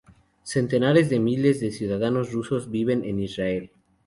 Centenares 0.53 1.11
de 1.11 1.19
miles 1.19 1.59
de 1.59 1.69
ciudadanos 1.69 2.31
rusos 2.31 2.71
viven 2.71 3.03
en 3.05 3.19
Israel. 3.19 3.71